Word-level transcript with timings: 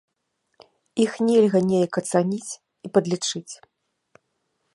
Іх 1.05 1.11
нельга 1.27 1.59
неяк 1.69 1.93
ацаніць, 2.01 2.57
падлічыць. 2.97 3.49